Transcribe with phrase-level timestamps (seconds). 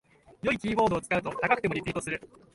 [0.41, 2.19] 良いキーボードを使うと高くてもリピートする